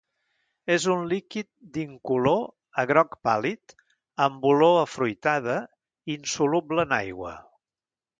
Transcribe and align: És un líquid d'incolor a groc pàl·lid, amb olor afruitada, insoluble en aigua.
És 0.75 0.85
un 0.91 1.01
líquid 1.09 1.47
d'incolor 1.75 2.47
a 2.83 2.85
groc 2.91 3.17
pàl·lid, 3.29 3.75
amb 4.27 4.47
olor 4.53 4.79
afruitada, 4.85 5.59
insoluble 6.15 6.87
en 6.89 6.97
aigua. 6.99 7.35